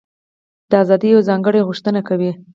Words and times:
دا 0.69 0.77
ازادي 0.83 1.07
یوه 1.13 1.27
ځانګړې 1.29 1.65
غوښتنه 1.67 1.99
کوي. 2.07 2.31